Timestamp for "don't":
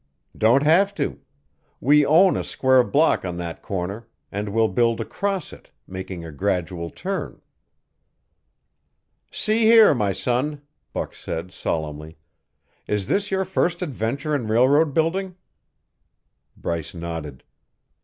0.35-0.63